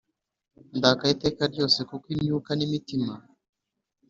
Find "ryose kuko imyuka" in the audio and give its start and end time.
1.53-2.51